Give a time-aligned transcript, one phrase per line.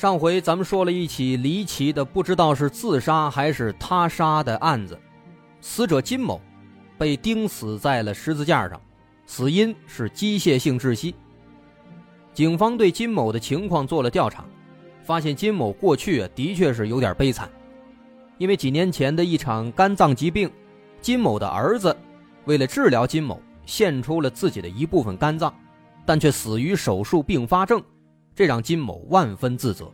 [0.00, 4.98] 上回咱们说了一起离奇的，不知道是自杀还是他杀的案子。
[5.60, 6.40] 死者金某
[6.96, 8.80] 被钉死在了十字架上，
[9.26, 11.14] 死因是机械性窒息。
[12.32, 14.42] 警方对金某的情况做了调查，
[15.02, 17.46] 发现金某过去啊的确是有点悲惨，
[18.38, 20.50] 因为几年前的一场肝脏疾病。
[21.02, 21.94] 金某的儿子
[22.46, 25.54] 为了治疗金某，献出了自己的一部分肝脏，
[26.06, 27.82] 但却死于手术并发症，
[28.40, 29.92] 这让金某万分自责。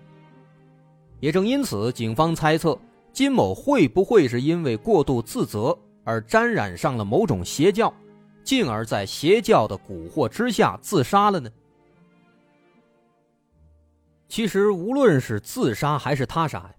[1.18, 2.78] 也正因此，警方猜测
[3.12, 7.92] 金某会不会是因为过度自责而沾染上了某种邪教，
[8.44, 11.50] 进而在邪教的蛊惑之下自杀了呢？
[14.28, 16.72] 其实，无论是自杀还是他杀，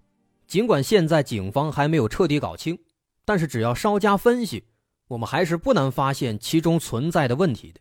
[0.46, 2.78] 尽管现在警方还没有彻底搞清。
[3.26, 4.64] 但是只要稍加分析，
[5.06, 7.80] 我们还是不难发现其中存在的问题的。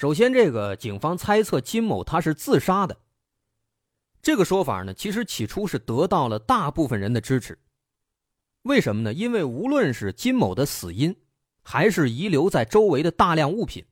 [0.00, 2.96] 首先，这个警方猜测金某他是自杀的，
[4.22, 7.58] 这个说法呢，其实起初是得到了大部分人的支持。
[8.62, 9.12] 为什么呢？
[9.12, 11.14] 因为无论是金某的死因，
[11.62, 13.84] 还是遗留在周围的大量物品，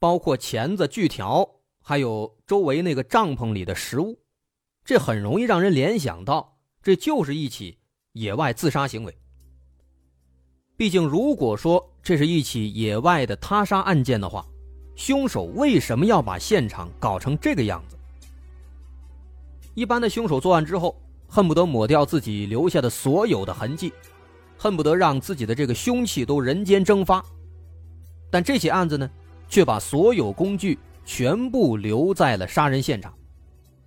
[0.00, 1.48] 包括钳子、锯条，
[1.80, 4.18] 还有周围那个帐篷里的食物，
[4.84, 7.78] 这很容易让人联想到，这就是一起。
[8.14, 9.16] 野外自杀行为。
[10.76, 14.44] 毕竟，如果说这是一起野外的他杀案件的话，
[14.96, 17.96] 凶手为什么要把现场搞成这个样子？
[19.74, 20.96] 一般的凶手作案之后，
[21.26, 23.92] 恨不得抹掉自己留下的所有的痕迹，
[24.56, 27.24] 恨不得让自己的这个凶器都人间蒸发。
[28.30, 29.10] 但这起案子呢，
[29.48, 33.12] 却把所有工具全部留在了杀人现场，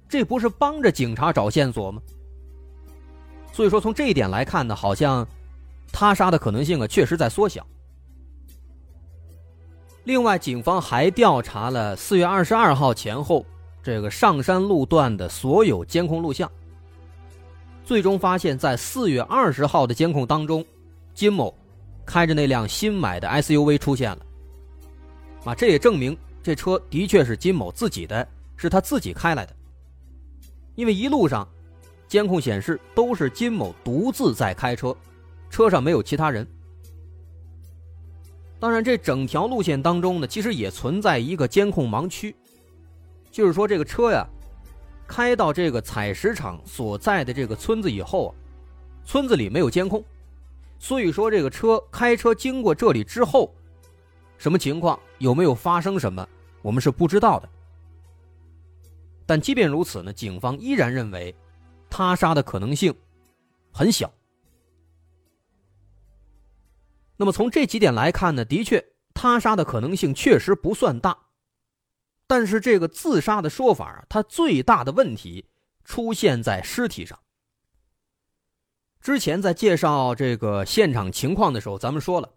[0.09, 2.01] 这不是帮着警察找线索吗？
[3.53, 5.25] 所以说，从这一点来看呢，好像
[5.91, 7.65] 他杀的可能性啊，确实在缩小。
[10.07, 13.45] 另外，警方还调查了四月二十二号前后
[13.83, 16.49] 这个上山路段的所有监控录像，
[17.83, 20.65] 最终发现，在四月二十号的监控当中，
[21.13, 21.53] 金某
[22.05, 24.19] 开着那辆新买的 SUV 出现了。
[25.43, 28.25] 啊，这也证明这车的确是金某自己的，
[28.55, 29.53] 是他自己开来的，
[30.75, 31.45] 因为一路上。
[32.07, 34.95] 监控显示都是金某独自在开车，
[35.49, 36.47] 车上没有其他人。
[38.59, 42.35] 当然，这整条路线当中呢，其实也存在一个监控盲区，
[43.31, 44.25] 就是说这个车呀，
[45.07, 48.31] 开到这个采石场所在的这个村子以后啊，
[49.05, 50.03] 村子里没有监控，
[50.79, 53.53] 所以说这个车开车经过这里之后，
[54.37, 56.27] 什么情况，有没有发生什么，
[56.61, 57.49] 我们是不知道的。
[59.25, 61.33] 但即便如此呢，警方依然认为。
[61.89, 62.93] 他杀的可能性
[63.71, 64.11] 很小。
[67.17, 71.25] 那么从这几点来看呢，的确他杀的可能性确实不算大。
[72.27, 75.49] 但是这个自杀的说法，它最大的问题
[75.83, 77.17] 出现在尸体上。
[78.99, 82.33] 之前在介绍这个现场情况的时候，咱们说了，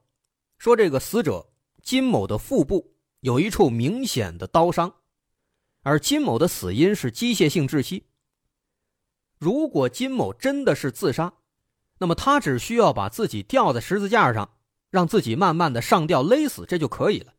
[0.58, 1.50] 说这个死者
[1.82, 4.94] 金某的腹部有一处明显的刀伤，
[5.82, 8.06] 而金某的死因是机械性窒息。
[9.38, 11.32] 如果金某真的是自杀，
[11.98, 14.48] 那么他只需要把自己吊在十字架上，
[14.90, 17.32] 让自己慢慢的上吊勒死，这就可以了。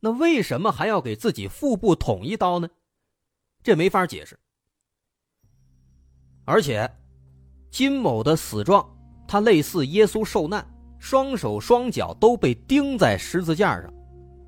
[0.00, 2.68] 那为什么还要给自己腹部捅一刀呢？
[3.62, 4.38] 这没法解释。
[6.44, 6.90] 而且，
[7.70, 8.88] 金某的死状，
[9.26, 10.66] 他类似耶稣受难，
[10.98, 13.92] 双手双脚都被钉在十字架上。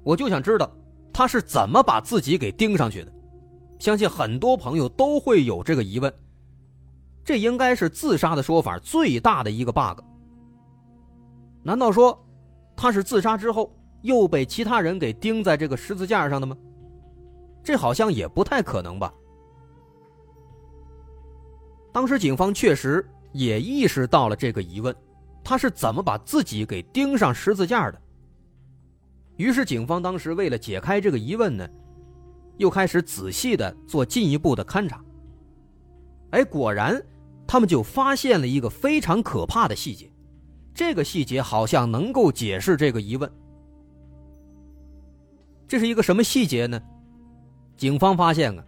[0.02, 0.70] 我就想知道
[1.12, 3.12] 他是怎么把自己给钉上去的。
[3.78, 6.12] 相信很多朋友都会有这个疑问。
[7.22, 10.00] 这应该是自杀的说法最大的一个 bug。
[11.62, 12.18] 难道说
[12.80, 16.56] 他是自杀之后又被其他人给钉在这个十字架上的吗？
[17.62, 19.12] 这好像也不太可能吧。
[21.92, 24.96] 当时警方确实也意识到了这个疑问，
[25.44, 28.00] 他是怎么把自己给钉上十字架的？
[29.36, 31.68] 于是警方当时为了解开这个疑问呢，
[32.56, 35.04] 又开始仔细的做进一步的勘查。
[36.30, 36.98] 哎，果然。
[37.46, 40.09] 他们就发现了一个非常可怕的细节，
[40.80, 43.30] 这个细节好像能够解释这个疑问。
[45.68, 46.80] 这是一个什么细节呢？
[47.76, 48.64] 警方发现啊，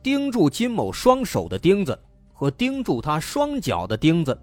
[0.00, 1.98] 钉住金某双手的钉子
[2.32, 4.40] 和钉住他双脚的钉子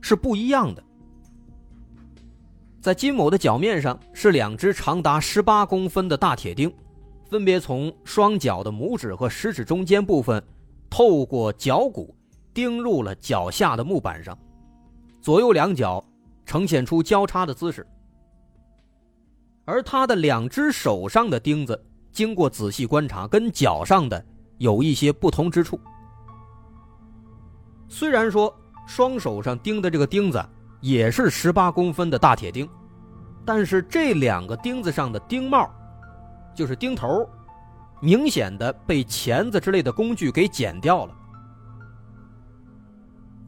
[0.00, 0.82] 是不一样的。
[2.80, 6.72] 在金某的脚面上是两只长达十八公分的大铁钉，
[7.28, 10.42] 分别从双脚的拇指和食指中间部分
[10.88, 12.16] 透过脚骨
[12.54, 14.36] 钉入了脚下的木板上，
[15.20, 16.02] 左右两脚
[16.48, 17.86] 呈现出交叉的姿势。
[19.66, 21.78] 而他的两只手上的钉子，
[22.10, 24.24] 经过仔细观察，跟脚上的
[24.56, 25.78] 有一些不同之处。
[27.86, 28.52] 虽然说
[28.86, 30.42] 双手上钉的这个钉子
[30.80, 32.66] 也是十八公分的大铁钉，
[33.44, 35.70] 但是这两个钉子上的钉帽，
[36.54, 37.28] 就是钉头，
[38.00, 41.14] 明显的被钳子之类的工具给剪掉了。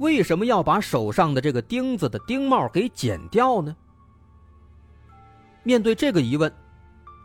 [0.00, 3.76] 为什么要把手上的这个钉子的钉帽给剪掉呢？
[5.62, 6.50] 面对这个疑问，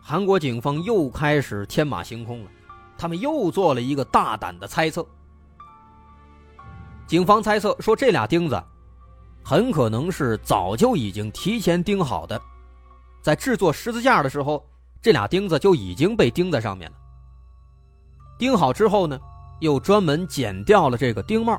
[0.02, 2.52] 韩国警方又开始天马行空了。
[2.98, 5.06] 他们又做了一个大胆的猜测。
[7.08, 8.62] 警方猜测说，这俩钉子
[9.42, 12.42] 很可能是早就已经提前钉好的，
[13.22, 14.66] 在制作十字架的时候，
[15.02, 16.98] 这俩钉子就已经被钉在上面了。
[18.38, 19.18] 钉好之后呢，
[19.62, 21.58] 又专门剪掉了这个钉帽。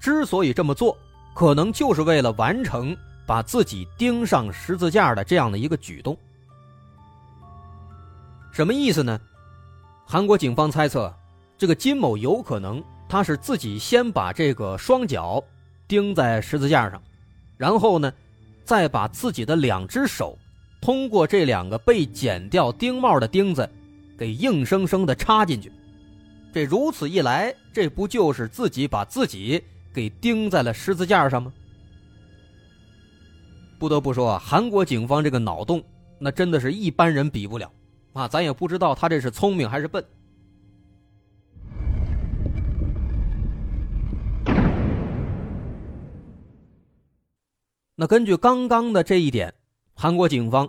[0.00, 0.96] 之所以这么做，
[1.34, 2.96] 可能就是为了完成。
[3.28, 6.16] 把自己钉上十字架的这样的一个举动，
[8.52, 9.20] 什么意思呢？
[10.06, 11.12] 韩国警方猜测，
[11.58, 15.42] 这个金某有可能他是自己先把这个双脚
[15.88, 17.02] 钉在十字架上，
[17.56, 18.12] 然后呢，
[18.64, 20.38] 再把自己的两只手
[20.80, 23.68] 通过这两个被剪掉钉帽的钉子
[24.16, 25.72] 给硬生生的插进去。
[26.54, 29.64] 这如此一来，这不就是自己把自己
[29.96, 31.50] 给钉在了十字架上吗？
[33.78, 35.82] 不得不说啊，韩国警方这个脑洞，
[36.18, 37.72] 那真的是一般人比不了
[38.12, 38.28] 啊！
[38.28, 40.04] 咱也不知道他这是聪明还是笨。
[47.94, 49.54] 那根据刚刚的这一点，
[49.94, 50.68] 韩国警方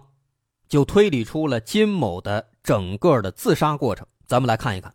[0.70, 4.08] 就推理出了金某的整个的自杀过程。
[4.26, 4.94] 咱们来看一看。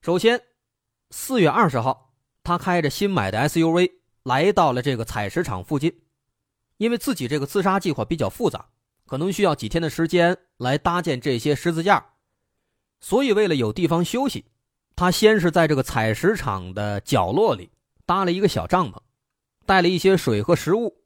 [0.00, 0.40] 首先，
[1.10, 2.13] 四月二十号，
[2.44, 3.90] 他开着新买的 SUV
[4.22, 6.02] 来到了这个采石场附近。
[6.76, 8.66] 因为自己这个自杀计划比较复杂，
[9.06, 12.04] 可能需要几天的时间来搭建这些十字架，
[13.00, 14.44] 所以为了有地方休息，
[14.96, 17.70] 他先是在这个采石场的角落里
[18.04, 18.98] 搭了一个小帐篷，
[19.64, 20.96] 带了一些水和食物，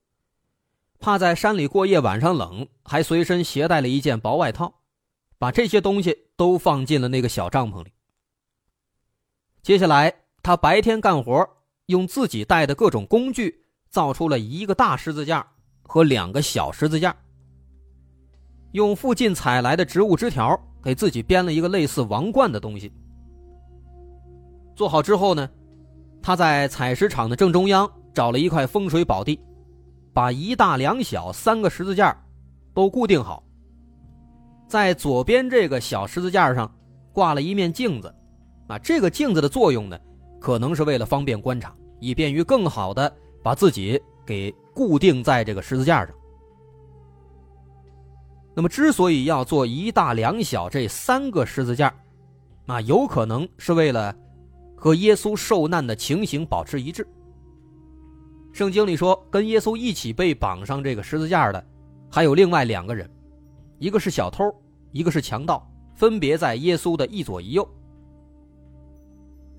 [0.98, 4.80] 怕在山里过夜晚上冷，还随身携带了一件薄外套，
[5.36, 7.92] 把这些东西都放进了那个小帐篷里。
[9.62, 11.46] 接下来，他白天干活，
[11.88, 15.46] 用自己带的各种工具造出了一个大十字架。
[15.82, 17.14] 和两个小十字架，
[18.72, 22.90] 用附近采来的植物枝条给自己编了一个类似王冠的东西。
[24.74, 25.46] 做好之后呢，
[26.22, 29.38] 他在采石场的正中央找了一块风水宝地，
[30.14, 32.18] 把一大两小三个十字架
[32.72, 33.44] 都固定好。
[34.66, 36.74] 在左边这个小十字架上
[37.12, 38.14] 挂了一面镜子，
[38.66, 39.98] 啊，这个镜子的作用呢，
[40.40, 44.54] 可能是为了方便观察，以便于更好的把自己给。
[44.78, 46.14] 固定在这个十字架上。
[48.54, 51.92] 那么，之所以要做一大两小这三个十字架，
[52.64, 54.14] 那有可能是为了
[54.76, 57.04] 和耶稣受难的情形保持一致。
[58.52, 61.66] 圣经里说，跟耶稣一起被绑上这个十字架的，
[62.08, 63.10] 还有另外两个人，
[63.80, 64.44] 一个是小偷，
[64.92, 67.68] 一个是强盗，分别在耶稣的一左一右。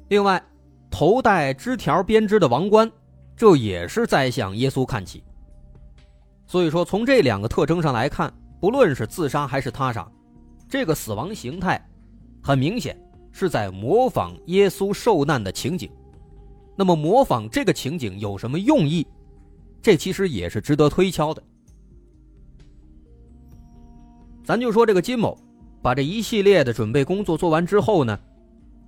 [0.08, 0.42] 另外，
[0.90, 2.92] 头戴枝条编织的王冠。
[3.36, 5.24] 这也是在向耶稣看齐。
[6.46, 10.06] 所以说，从这两个特征上来看，不论是自杀还是他杀，
[10.68, 11.82] 这个死亡形态
[12.44, 13.00] 很明显
[13.32, 15.90] 是在模仿耶稣受难的情景。
[16.76, 19.08] 那么，模仿这个情景有什么用意？
[19.82, 21.42] 这其实也是值得推敲的。
[24.44, 25.38] 咱就说这个金某，
[25.82, 28.20] 把这一系列的准备工作做完之后呢，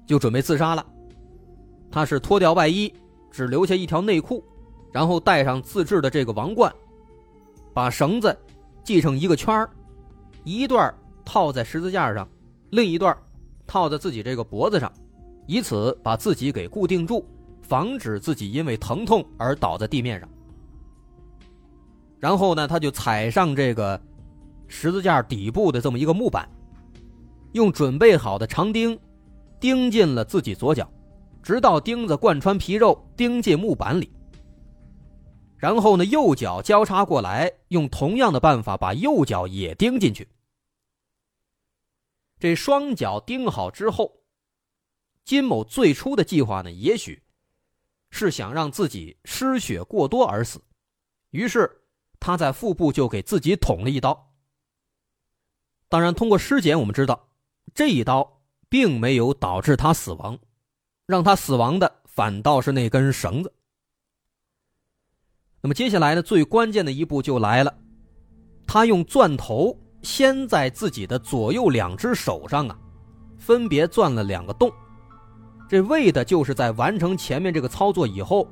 [0.05, 0.85] 就准备自杀了。
[1.91, 2.91] 他是脱掉外衣。
[3.33, 4.43] 只留下一条内裤，
[4.91, 6.69] 然后戴上自制的这个王冠，
[7.73, 8.37] 把绳子
[8.83, 9.69] 系成一个圈儿，
[10.43, 10.93] 一段
[11.23, 12.27] 套在十字架上，
[12.71, 13.17] 另一段
[13.65, 14.91] 套在自己这个脖子上，
[15.47, 17.25] 以此把自己给固定住，
[17.61, 20.27] 防止自己因为疼痛而倒在地面上。
[22.19, 23.97] 然后呢，他就踩上这个
[24.67, 26.45] 十字架底部的这么一个木板，
[27.53, 28.99] 用准备好的长钉
[29.57, 30.85] 钉进了自己左脚。
[31.41, 34.11] 直到钉子贯穿皮肉，钉进木板里。
[35.57, 40.27] 然后呢，右脚交叉过来，用同样的办法把右脚也钉进去。
[42.39, 44.23] 这双脚钉好之后，
[45.23, 47.21] 金某最初的计划呢，也许
[48.09, 50.59] 是想让自己失血过多而死，
[51.29, 51.83] 于是
[52.19, 54.33] 他在腹部就给自己捅了一刀。
[55.87, 57.29] 当然，通过尸检我们知道，
[57.75, 60.39] 这一刀并没有导致他死亡，
[61.11, 63.53] 让他死亡的反倒是那根绳子。
[65.61, 67.71] 那么接下来呢，最关键的一步就来了，
[68.65, 69.77] 他用钻头。
[70.03, 72.75] 先在自己的左右两只手上啊，
[73.37, 74.71] 分别钻了两个洞，
[75.69, 78.47] 这为的就是在完成前面这个操作以后，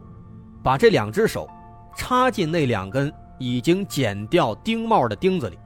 [0.62, 1.50] 把这两只手
[1.98, 5.58] 插进那两根已经剪掉钉帽的钉子里。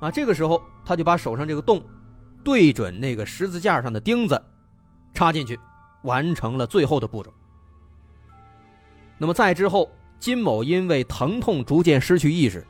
[0.00, 1.84] 啊，这个时候他就把手上这个洞
[2.42, 4.42] 对准那个十字架上的钉子，
[5.14, 5.58] 插进去，
[6.02, 7.32] 完成了最后的步骤。
[9.18, 12.66] 那么在之后，金某因为疼痛逐渐失去意识。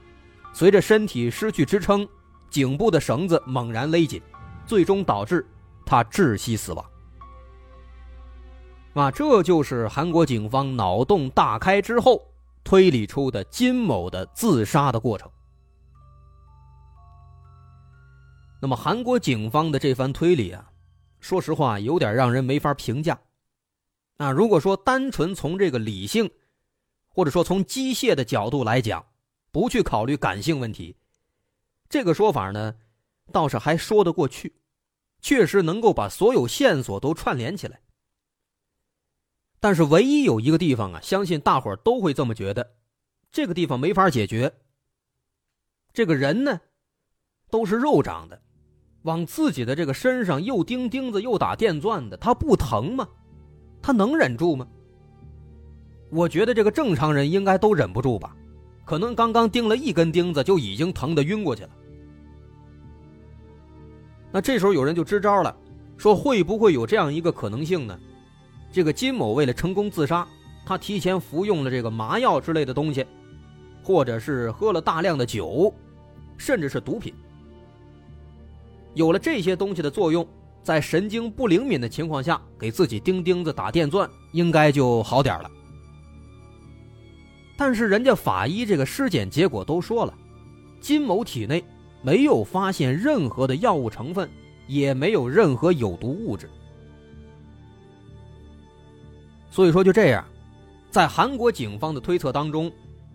[0.52, 2.06] 随着身体失去支撑，
[2.50, 4.20] 颈部的绳子猛然勒紧，
[4.66, 5.46] 最终导致
[5.86, 6.84] 他窒息死亡。
[8.92, 12.20] 啊，这就是韩国警方脑洞大开之后
[12.62, 15.30] 推理出的金某的自杀的过程。
[18.60, 20.70] 那么，韩国警方的这番推理啊，
[21.22, 23.18] 说实话有点让人没法评价。
[24.18, 26.30] 啊，如果说单纯从这个理性，
[27.08, 29.06] 或者说从机械的角度来讲，
[29.50, 30.96] 不去考虑感性问题，
[31.88, 32.76] 这个说法呢，
[33.32, 34.56] 倒是还说得过去，
[35.20, 37.80] 确实能够把所有线索都串联起来。
[39.60, 42.74] 但是唯一有一个地方啊，相信大伙儿都会这么觉得，
[43.30, 44.52] 这个地方没法解决。
[45.92, 46.60] 这个人呢，
[47.48, 48.42] 都是肉长的，
[49.02, 53.08] 往自己的这个身上又钉钉子又打电钻的，他不疼吗？
[53.80, 54.66] 他能忍住吗？
[56.10, 58.36] 我觉得这个正常人应该都忍不住吧。
[58.84, 61.70] 可能刚刚钉了一根钉子，就已经疼得晕过去了。
[64.30, 65.56] 那这时候有人就支招了，
[65.96, 67.98] 说会不会有这样一个可能性呢？
[68.70, 70.26] 这个金某为了成功自杀，
[70.64, 73.06] 他提前服用了这个麻药之类的东西，
[73.82, 75.72] 或者是喝了大量的酒，
[76.36, 77.14] 甚至是毒品。
[78.94, 80.26] 有了这些东西的作用，
[80.62, 85.50] 在神经不灵敏的情况下，给自己钉钉子、打电钻，应该就好点了。
[87.56, 90.14] 但是人家法医这个尸检结果都说了，
[90.80, 91.64] 金某体内
[92.02, 94.28] 没有发现任何的药物成分，
[94.66, 96.50] 也没有任何有毒物质。
[99.50, 100.24] 所以说就这样，
[100.90, 102.72] 在韩国警方的推测当中，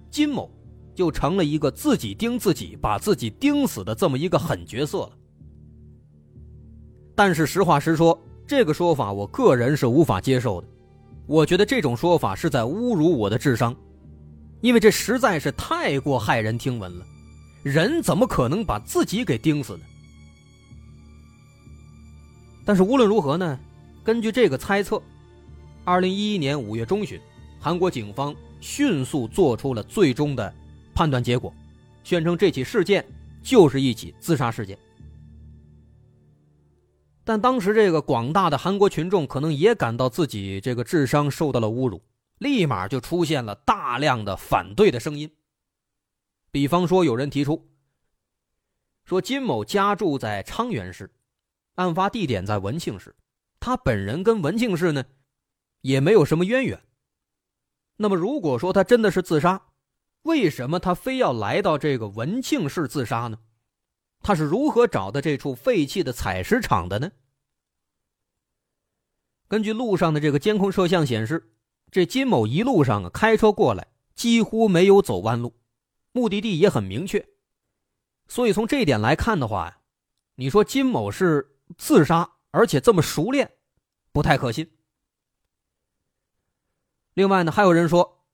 [0.10, 0.50] 金某
[0.96, 5.12] 就成了一个自己钉自己、把自己钉死的这么一个狠角色了。
[7.18, 10.68] 但是实话实说，这个说法我个人是无法接受的，
[11.26, 13.76] 我觉得这种说法是在侮辱我的智商。
[14.62, 17.06] 因为这实在是太过骇人听闻了，
[17.64, 19.80] 人怎么可能把自己给钉死呢？
[22.64, 23.60] 但是无论如何呢，
[24.04, 25.02] 根据这个猜测，
[25.86, 27.20] 二零一一年五月中旬，
[27.60, 30.54] 韩国警方迅速做出了最终的
[30.94, 31.52] 判断结果，
[32.04, 33.04] 宣称这起事件
[33.42, 34.78] 就是一起自杀事件。
[37.28, 42.02] 但当时这个广大的韩国群众可能也感到自己这个智商受到了侮辱。
[42.38, 45.30] 立马就出现了大量的反对的声音。
[46.52, 47.68] 比方说，有人提出
[49.04, 51.12] 说金某家住在昌原市，
[51.76, 53.14] 案发地点在文庆市，
[53.60, 55.04] 他本人跟文庆市呢
[55.82, 56.82] 也没有什么渊源。
[57.98, 59.62] 那么，如果说他真的是自杀，
[60.22, 63.38] 为什么他非要来到这个文庆市自杀呢？
[64.28, 67.10] 他是如何找的这处废弃的采石场的呢？
[69.48, 71.54] 根据路上的这个监控摄像显示。
[71.90, 75.56] 这金某一路上啊开车过来，几乎没有走弯路，
[76.12, 77.26] 目的地也很明确，
[78.28, 79.80] 所以从这点来看的话呀，
[80.36, 83.50] 你说金某是自杀，而且这么熟练，
[84.12, 84.70] 不太可信。
[87.14, 88.26] 另外呢，还有人说，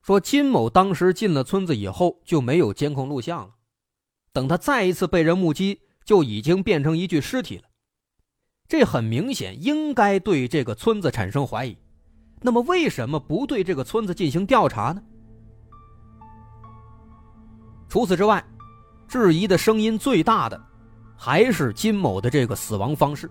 [0.00, 3.56] 说金某当时进了村子以后就没有监控录像了，
[4.32, 7.64] 等他再一次被人目击，就已经变成一具尸体了，
[8.68, 11.76] 这很明显应该对这个村子产生怀疑。
[12.40, 15.02] 那么为什么不对这个村子进行调查呢？
[17.88, 18.44] 除此之外，
[19.08, 20.62] 质疑的声音最大的
[21.16, 23.28] 还是金某的这个死亡方式。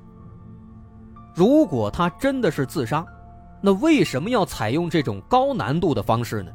[1.35, 3.05] 如果他真的是自杀，
[3.61, 6.51] 那为什么要采用这种高难度的方式呢？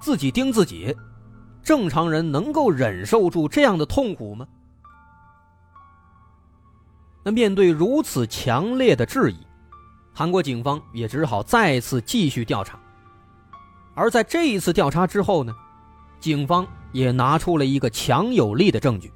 [0.00, 0.96] 自己盯自己，
[1.62, 4.46] 正常人能够忍受住这样的痛苦吗？
[7.22, 9.36] 那面对如此强烈的质疑。
[10.12, 12.78] 韩国警方也只好再次继续调查，
[13.94, 15.54] 而在这一次调查之后呢，
[16.18, 19.12] 警方也拿出了一个强有力的证据。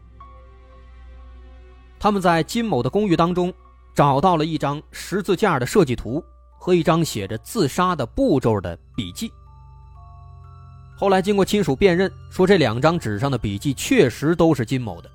[1.98, 3.52] 他们在金某的公寓当中
[3.94, 6.22] 找到了一张十字架的设计图
[6.58, 9.32] 和一张写着自杀的步骤的笔记。
[10.96, 15.10] 后来经过亲属辨认，说这两张纸上的笔记确实都是金某的。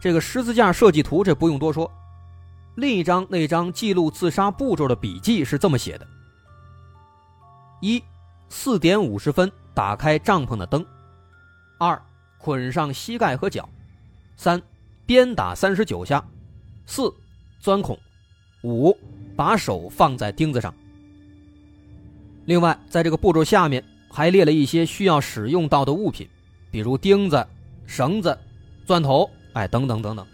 [0.00, 1.90] 这个十字架设计图这不用多说，
[2.76, 6.06] 另一张那张记录自杀步骤的笔记是这么写的：
[7.80, 8.02] 一，
[8.48, 10.82] 四点五十分打开帐篷的灯；
[11.78, 12.00] 二，
[12.38, 13.62] 捆上膝盖和脚；
[14.36, 14.60] 三，
[15.04, 16.18] 鞭打三十九下；
[16.86, 17.12] 四，
[17.60, 17.94] 钻孔；
[18.64, 18.96] 五，
[19.36, 20.74] 把手放在钉子上。
[22.44, 26.28] 另外，在这个步骤下面还列了一些需要使用到的物品，
[26.70, 27.46] 比如钉子、
[27.86, 28.36] 绳子、
[28.84, 29.28] 钻头。
[29.52, 30.26] 哎，等等等等。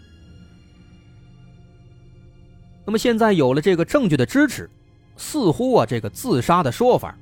[2.85, 4.69] 那么现在有了这个证据的支持，
[5.17, 7.15] 似乎啊，这个自杀的说法，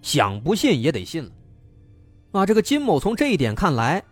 [0.00, 1.30] 想不信也得信了。
[2.30, 4.02] 啊，这个金某从这一点看来，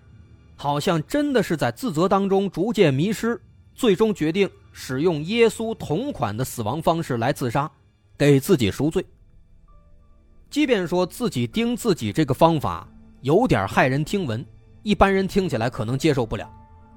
[0.56, 3.40] 好像真的是在自责当中逐渐迷失，
[3.74, 7.70] 最终决定使用耶稣同款的死亡方式来自杀，
[8.18, 9.06] 给自己赎罪。
[10.50, 12.87] 即便说自己盯自己这个方法
[13.21, 14.45] 有点骇人听闻，
[14.83, 16.50] 一般人听起来可能接受不了。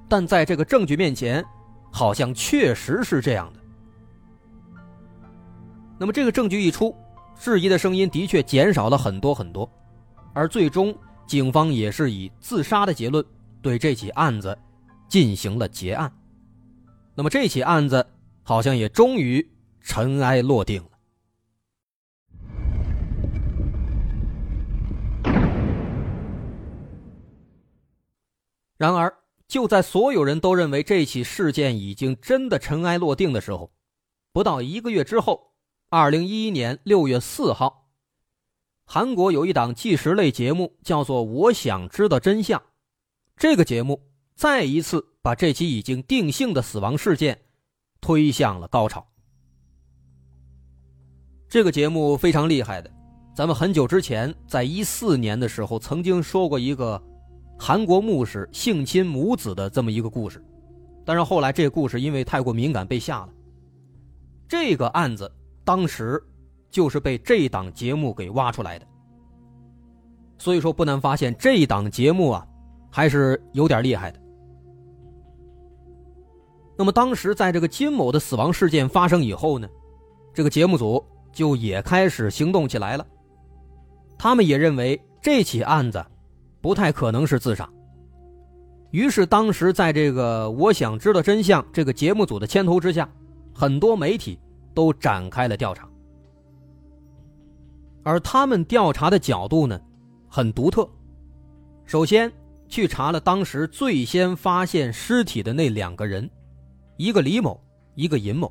[0.09, 1.45] 但在这个证据面前，
[1.91, 3.59] 好像确实是这样的。
[5.99, 6.95] 那么这个证据一出，
[7.39, 9.69] 质疑的声音的确减少了很多很多，
[10.33, 10.93] 而最终
[11.27, 13.23] 警方也是以自杀的结论
[13.61, 14.57] 对这起案子
[15.07, 16.11] 进行了结案。
[17.13, 18.03] 那么这起案子
[18.41, 19.47] 好像也终于
[19.79, 20.83] 尘埃落定。
[28.83, 29.13] 然而。
[29.45, 33.71] 就在所有人都认为这起事件已经真的尘埃落定的时候，
[34.31, 35.51] 不到一个月之后，
[35.89, 37.91] 二零一一年六月四号，
[38.85, 42.59] 韩国有一档纪实类节目叫做《我想知道真相》，
[43.37, 44.01] 这个节目
[44.33, 47.39] 再一次把这起已经定性的死亡事件
[48.01, 49.05] 推向了高潮。
[51.47, 52.89] 这个节目非常厉害的，
[53.35, 56.99] 咱们很久之前在一四年的时候曾经说过一个。
[57.57, 60.43] 韩国牧师性侵母子的这么一个故事，
[61.05, 63.29] 但是后来这个故事因为太过敏感被下了。
[64.47, 65.31] 这个案子
[65.63, 66.21] 当时
[66.69, 68.85] 就是被这档节目给挖出来的，
[70.37, 72.45] 所以说不难发现这档节目啊
[72.91, 74.19] 还是有点厉害的。
[76.77, 79.69] 那么当时在这个金某的死亡事件发生以后呢，
[80.33, 83.07] 这个节目组就也开始行动起来了，
[84.17, 86.03] 他们也认为这起案子。
[86.63, 87.69] 不太可能是自杀。
[88.91, 93.09] 于是，当时在这个“我想知道真相”这个节目组的牵头之下，
[93.53, 94.39] 很多媒体
[94.73, 95.85] 都展开了调查。
[98.03, 99.77] 而他们调查的角度呢，
[100.29, 100.87] 很独特。
[101.85, 102.31] 首先，
[102.69, 106.29] 去查了当时最先发现尸体的那两个人，
[106.95, 107.59] 一个李某，
[107.95, 108.49] 一个尹某。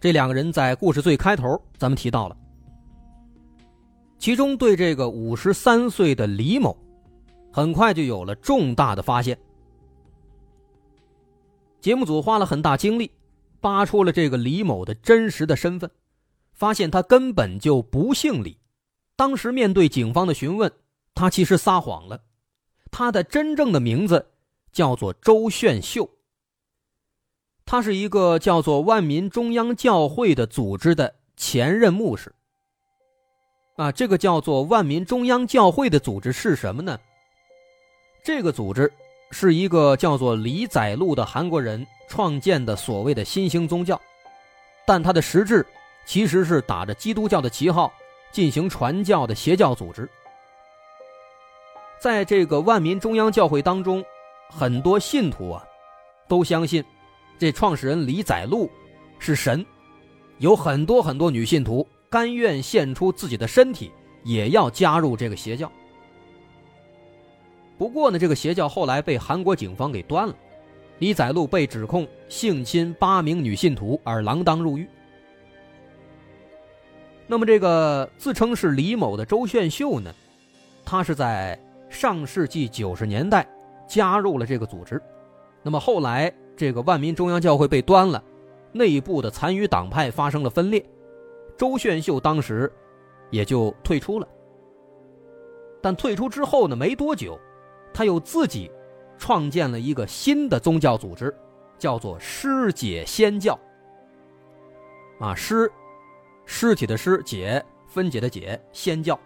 [0.00, 2.36] 这两个人在故事最开头咱们提到了。
[4.18, 6.74] 其中，对这个五十三岁的李某。
[7.56, 9.38] 很快就有了重大的发现。
[11.80, 13.10] 节目组花了很大精力，
[13.62, 15.90] 扒出了这个李某的真实的身份，
[16.52, 18.58] 发现他根本就不姓李。
[19.16, 20.70] 当时面对警方的询问，
[21.14, 22.20] 他其实撒谎了，
[22.90, 24.32] 他的真正的名字
[24.70, 26.10] 叫做周炫秀。
[27.64, 32.34] 他是一个叫做万民中央教会的组织的前任牧师。
[33.76, 37.00] 啊，这个叫做万民中央教会的组织是什么呢？
[38.26, 38.92] 这个组织
[39.30, 44.00] 是一个叫做李载禄的韩国人创建的所谓的新兴宗教，
[44.84, 45.64] 但它的实质
[46.04, 47.92] 其实是打着基督教的旗号
[48.32, 50.10] 进行传教的邪教组织。
[52.00, 54.04] 在这个万民中央教会当中，
[54.50, 55.64] 很多信徒啊
[56.26, 56.84] 都相信
[57.38, 58.68] 这创始人李载禄
[59.20, 59.64] 是神，
[60.38, 63.92] 有很多很多女信徒甘愿献出自己的身体，
[64.24, 65.70] 也要加入这个邪教。
[67.78, 70.34] 不过呢，这个邪教后来被韩国警方给端了，
[70.98, 74.88] 李载禄被指控性侵八名女信徒而锒铛入狱。
[77.26, 80.14] 那么，这个自称是李某的周炫秀呢，
[80.84, 81.58] 他是在
[81.90, 83.46] 上世纪九十年代
[83.86, 85.02] 加入了这个组织。
[85.62, 88.22] 那么后来，这个万民中央教会被端了，
[88.72, 90.82] 内部的残余党派发生了分裂，
[91.58, 92.72] 周炫秀当时
[93.30, 94.28] 也就退出了。
[95.82, 97.38] 但退出之后呢，没多久。
[97.96, 98.70] 他又自己
[99.16, 101.34] 创建了一个新的宗教组织，
[101.78, 103.58] 叫做师解仙教。
[105.18, 105.72] 啊，尸，
[106.44, 109.18] 尸体的尸，解，分解的解，仙教。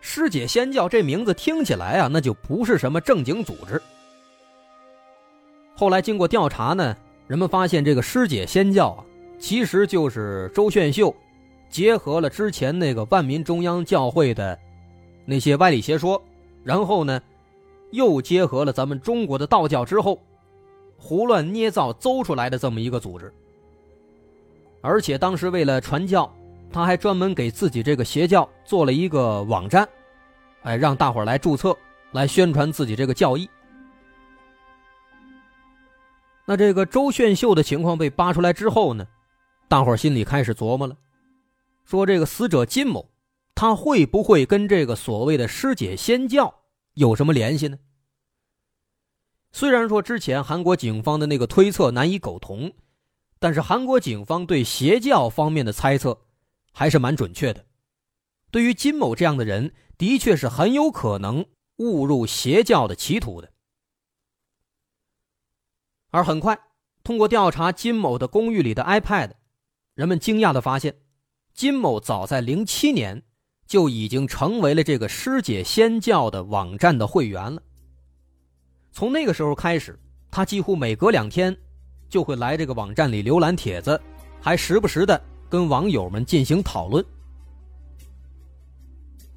[0.00, 3.80] 师解仙教这名字听起来啊，那就不是什么正经组织。
[5.76, 6.96] 后来经过调查呢，
[7.26, 9.04] 人们发现这个师姐仙教啊，
[9.38, 11.14] 其实就是周炫秀
[11.68, 14.58] 结合了之前那个万民中央教会的
[15.26, 16.20] 那些歪理邪说，
[16.64, 17.20] 然后呢，
[17.90, 20.20] 又结合了咱们中国的道教之后，
[20.96, 23.32] 胡乱捏造邹出来的这么一个组织。
[24.80, 26.32] 而且当时为了传教，
[26.72, 29.88] 他还专门给自己这个邪教做了一个网站，
[30.62, 31.76] 哎，让大伙来注册，
[32.12, 33.48] 来宣传自己这个教义。
[36.44, 39.06] 那这个周炫秀的情况被扒出来之后呢，
[39.68, 40.96] 大伙心里开始琢磨了，
[41.84, 43.08] 说这个死者金某，
[43.54, 46.62] 他会不会跟这个所谓的师姐仙教
[46.94, 47.78] 有什么联系呢？
[49.52, 52.72] 虽然说之前韩国警方的那个推测难以苟同，
[53.38, 56.22] 但是韩国警方对邪教方面的猜测
[56.72, 57.66] 还是蛮准确的。
[58.50, 63.52] 对于金某这样的人，的确是很有可能误入邪教的歧途的。
[66.10, 66.58] 而很快，
[67.02, 69.32] 通过调查金某的公寓里的 iPad，
[69.94, 71.02] 人们惊讶的发现，
[71.54, 73.22] 金某早在零七年
[73.66, 77.62] 就已经成为了这个师姐仙教的网站的会员了。
[78.92, 79.98] 从那个时候开始，
[80.30, 81.56] 他几乎每隔两天
[82.08, 84.00] 就会来这个网站里浏览帖子，
[84.40, 87.04] 还时不时的跟网友们进行讨论。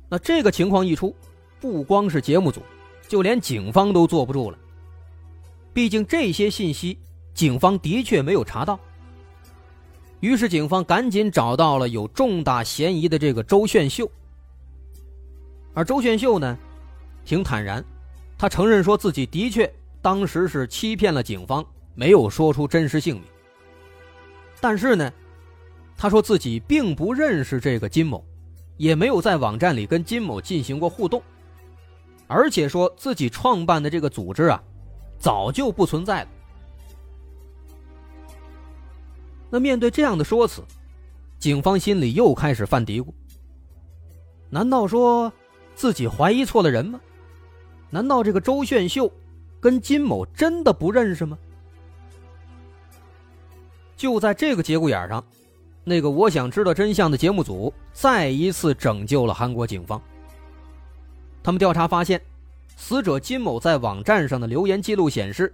[0.09, 1.15] 那这个情况一出，
[1.59, 2.61] 不光是节目组，
[3.07, 4.57] 就连警方都坐不住了。
[5.73, 6.97] 毕竟这些信息，
[7.33, 8.79] 警方的确没有查到。
[10.25, 14.09] 于是警方赶紧找到了有重大嫌疑的这个周炫秀。
[15.71, 16.57] 而周炫秀呢，
[17.23, 17.85] 挺坦然，
[18.35, 23.23] 他承认说自己的确当时是欺骗了警方，没有说出真实姓名。
[24.59, 25.13] 但是呢，
[25.95, 28.25] 他说自己并不认识这个金某，
[28.77, 31.21] 也没有在网站里跟金某进行过互动，
[32.25, 34.59] 而且说自己创办的这个组织啊。
[35.19, 36.27] 早就不存在了。
[39.49, 40.63] 那面对这样的说辞，
[41.39, 43.07] 警方心里又开始犯嘀咕：
[44.49, 45.31] 难道说
[45.75, 46.99] 自己怀疑错了人吗？
[47.89, 49.11] 难道这个周炫秀
[49.59, 51.37] 跟金某真的不认识吗？
[53.95, 55.23] 就在这个节骨眼上，
[55.83, 60.01] 那个我想知道真相的节目组再一次拯救了韩国警方。
[61.41, 62.21] 他们调查发现。
[62.77, 65.53] 死者金某在网站上的留言记录显示，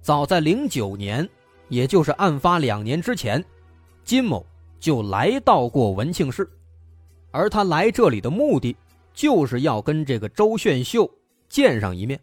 [0.00, 1.28] 早在零九年，
[1.72, 3.42] 也就是案发两年之前，
[4.04, 4.44] 金某
[4.78, 6.46] 就来到过文庆市，
[7.30, 8.76] 而他来这里的目的，
[9.14, 11.10] 就是要跟这个周炫秀
[11.48, 12.20] 见上一面。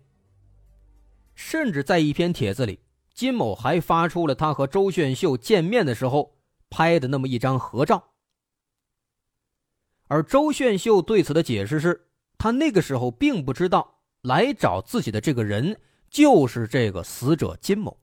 [1.34, 2.80] 甚至在一篇帖子里，
[3.16, 6.32] 金某还发出了他和周炫秀见面的时候
[6.70, 8.12] 拍的那么一张合照。
[10.10, 12.08] 而周炫秀对此的解释是，
[12.38, 13.96] 他那个时候并不知道。
[14.24, 17.98] 来找自己的这个人就是这个死者金某。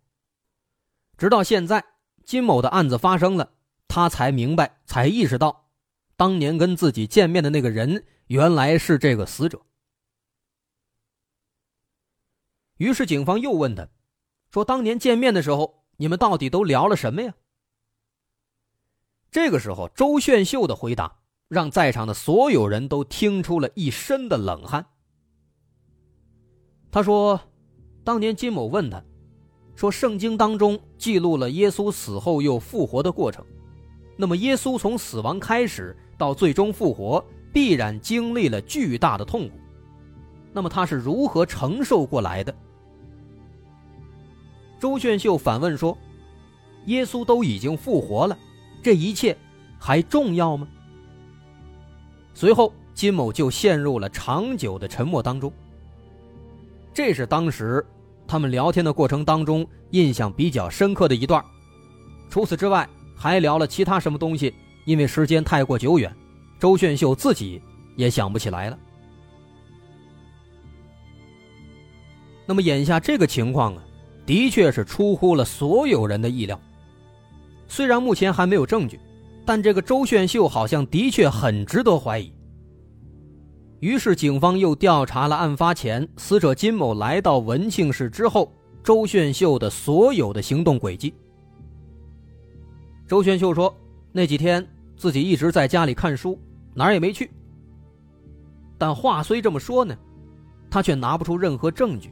[1.17, 1.85] 直到现在，
[2.25, 3.53] 金某的案子发生了，
[3.89, 5.71] 他才明白，才意识到，
[6.17, 9.61] 当年跟自己见面的那个人原来是这个死者。
[12.77, 13.89] 于是警方又问他，
[14.51, 17.35] 说：“当年见面的时候，你们到底都聊了什么呀？”
[19.33, 24.85] 这个时候，周炫秀的回答让在场的所有人都听出了一身的冷汗。
[26.91, 27.41] 他说
[28.05, 29.03] ：“当年金某问他，
[29.77, 33.45] 说圣经当中记录了耶稣死后又复活的过程，
[34.17, 39.55] 那么耶稣从死亡开始到最终复活，必然经历了巨大的痛苦，
[40.53, 42.53] 那么他是如何承受过来的？”
[44.81, 45.97] 周炫秀反问说
[46.87, 48.39] ：“耶稣都已经复活了，
[48.83, 49.37] 这一切
[49.79, 50.67] 还重要吗？”
[52.33, 55.53] 随后，金某就陷入了长久的沉默当中。
[56.95, 57.85] 这是当时
[58.27, 61.45] 他们聊天的过程当中印象比较深刻的一段。
[62.29, 64.53] 除此之外，还聊了其他什么东西？
[64.85, 66.15] 因为时间太过久远，
[66.59, 67.61] 周炫秀自己
[67.97, 68.79] 也想不起来了。
[72.47, 73.83] 那么眼下这个情况啊，
[74.25, 76.61] 的确是出乎了所有人的意料。
[77.67, 79.01] 虽然目前还没有证据，
[79.45, 82.33] 但这个周炫秀好像的确很值得怀疑。
[83.81, 88.51] 于是，警方又调查了案发前死者金某来到文庆市之后，
[88.83, 91.13] 周炫秀的所有的行动轨迹。
[93.07, 93.75] 周炫秀说，
[94.13, 96.41] 那几天自己一直在家里看书，
[96.73, 97.31] 哪儿也没去。
[98.79, 99.97] 但话虽这么说呢，
[100.71, 102.11] 他却拿不出任何证据，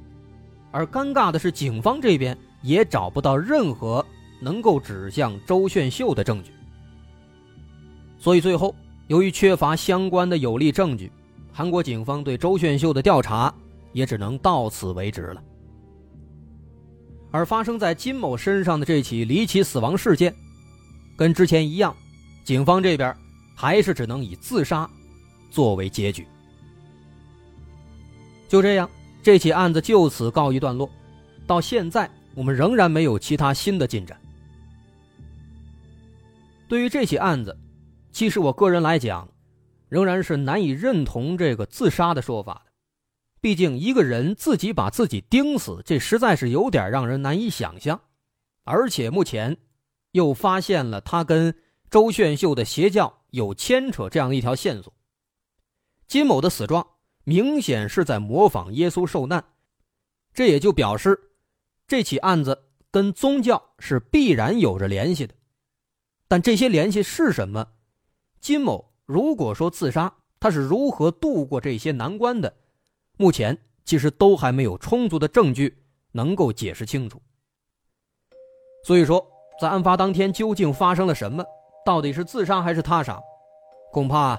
[0.71, 4.05] 而尴尬的是，警方这边也找不到任何
[4.39, 6.53] 能够指向周炫秀的证据。
[8.19, 8.75] 所以最后，
[9.07, 11.11] 由于缺乏相关的有力证据。
[11.57, 13.55] 韩国警方对周炫秀的调查
[13.93, 15.43] 也只能到此为止了。
[17.31, 20.35] 而发生在金某身上的这起离奇死亡事件，
[21.17, 21.95] 跟之前一样，
[22.43, 23.17] 警方这边
[23.55, 24.91] 还是只能以自杀
[25.49, 26.27] 作为结局。
[28.49, 28.91] 就这样，
[29.23, 30.91] 这起案子就此告一段落。
[31.47, 34.21] 到现在，我们仍然没有其他新的进展。
[36.67, 37.57] 对于这起案子，
[38.11, 39.29] 其实我个人来讲，
[39.95, 42.73] 仍然是难以认同这个自杀的说法的。
[43.41, 48.01] 毕竟，一个人自己把自己钉死，这实在是有点让人难以想象。
[48.65, 49.57] 而且，目前
[50.11, 51.55] 又发现了他跟
[51.89, 54.93] 周炫秀的邪教有牵扯这样一条线索。
[56.09, 56.85] 金某的死状
[57.23, 59.45] 明显是在模仿耶稣受难，
[60.33, 61.31] 这也就表示
[61.87, 65.35] 这起案子跟宗教是必然有着联系的。
[66.27, 67.69] 但这些联系是什么？
[68.41, 72.53] 金某如果说自杀，他是如何度过这些难关的？
[73.17, 75.77] 目前其实都还没有充足的证据
[76.13, 77.21] 能够解释清楚。
[78.85, 79.25] 所以说，
[79.61, 81.45] 在案发当天究竟发生了什么？
[81.85, 83.21] 到底是自杀还是他杀？
[83.93, 84.39] 恐怕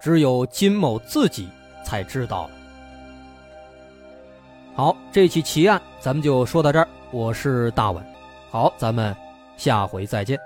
[0.00, 1.48] 只有金某自己
[1.84, 2.50] 才知道了。
[4.74, 6.88] 好，这起奇案咱们就说到这儿。
[7.10, 8.04] 我是大稳，
[8.50, 9.16] 好，咱们
[9.56, 10.38] 下回再见。